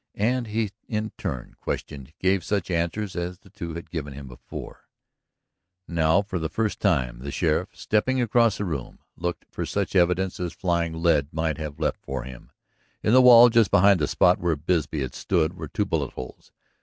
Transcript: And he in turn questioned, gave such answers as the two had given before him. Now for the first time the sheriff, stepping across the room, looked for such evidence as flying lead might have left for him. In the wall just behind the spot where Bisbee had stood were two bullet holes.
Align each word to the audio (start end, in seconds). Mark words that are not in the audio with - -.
And 0.15 0.47
he 0.47 0.71
in 0.87 1.11
turn 1.15 1.57
questioned, 1.59 2.11
gave 2.19 2.43
such 2.43 2.71
answers 2.71 3.15
as 3.15 3.37
the 3.37 3.51
two 3.51 3.75
had 3.75 3.91
given 3.91 4.19
before 4.27 4.87
him. 5.87 5.93
Now 5.97 6.23
for 6.23 6.39
the 6.39 6.49
first 6.49 6.79
time 6.79 7.19
the 7.19 7.29
sheriff, 7.29 7.69
stepping 7.73 8.19
across 8.19 8.57
the 8.57 8.65
room, 8.65 8.97
looked 9.15 9.45
for 9.51 9.63
such 9.63 9.95
evidence 9.95 10.39
as 10.39 10.53
flying 10.53 10.91
lead 11.03 11.27
might 11.31 11.59
have 11.59 11.79
left 11.79 11.99
for 12.01 12.23
him. 12.23 12.49
In 13.03 13.13
the 13.13 13.21
wall 13.21 13.49
just 13.51 13.69
behind 13.69 13.99
the 13.99 14.07
spot 14.07 14.39
where 14.39 14.55
Bisbee 14.55 15.01
had 15.01 15.13
stood 15.13 15.53
were 15.55 15.67
two 15.67 15.85
bullet 15.85 16.13
holes. 16.13 16.51